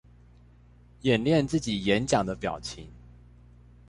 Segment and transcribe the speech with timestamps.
[1.01, 2.89] 演練自己演講的表情